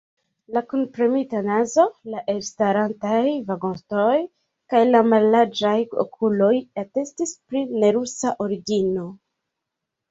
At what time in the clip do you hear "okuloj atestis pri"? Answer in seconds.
6.07-7.67